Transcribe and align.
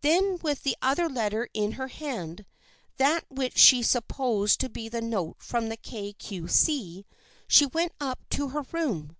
Then 0.00 0.38
with 0.42 0.64
the 0.64 0.76
other 0.82 1.08
letter 1.08 1.48
in 1.54 1.70
her 1.78 1.86
hand, 1.86 2.46
that 2.96 3.24
which 3.30 3.56
she 3.56 3.80
supposed 3.80 4.58
to 4.58 4.68
be 4.68 4.88
the 4.88 5.00
note 5.00 5.36
from 5.38 5.68
the 5.68 5.76
Kay 5.76 6.14
Cue 6.14 6.48
See, 6.48 7.06
she 7.46 7.66
went 7.66 7.92
up 8.00 8.28
to 8.30 8.48
her 8.48 8.62
room. 8.72 9.16